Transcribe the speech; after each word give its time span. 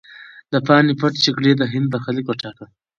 د 0.51 0.53
پاني 0.67 0.93
پت 0.99 1.13
جګړې 1.25 1.51
د 1.57 1.61
هند 1.73 1.87
برخلیک 1.93 2.25
وټاکه. 2.27 2.65